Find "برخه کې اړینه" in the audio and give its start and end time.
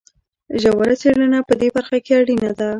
1.75-2.51